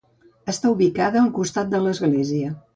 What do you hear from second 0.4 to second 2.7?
Està ubicada al costat de l'església.